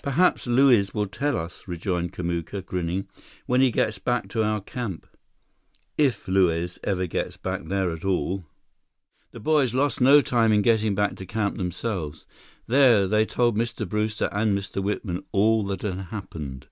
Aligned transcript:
"Perhaps 0.00 0.46
Luiz 0.46 0.94
will 0.94 1.08
tell 1.08 1.36
us," 1.36 1.66
rejoined 1.66 2.12
Kamuka, 2.12 2.64
grinning, 2.64 3.08
"when 3.46 3.60
he 3.60 3.72
gets 3.72 3.98
back 3.98 4.28
to 4.28 4.44
our 4.44 4.60
camp." 4.60 5.08
"If 5.98 6.28
Luiz 6.28 6.78
ever 6.84 7.08
gets 7.08 7.36
back 7.36 7.64
there 7.64 7.90
at 7.90 8.04
all!" 8.04 8.44
The 9.32 9.40
boys 9.40 9.74
lost 9.74 10.00
no 10.00 10.20
time 10.20 10.52
in 10.52 10.62
getting 10.62 10.94
back 10.94 11.16
to 11.16 11.26
camp 11.26 11.56
themselves. 11.56 12.26
There, 12.68 13.08
they 13.08 13.26
told 13.26 13.56
Mr. 13.56 13.84
Brewster 13.88 14.28
and 14.30 14.56
Mr. 14.56 14.80
Whitman 14.80 15.24
all 15.32 15.66
that 15.66 15.82
had 15.82 15.96
happened. 15.98 16.68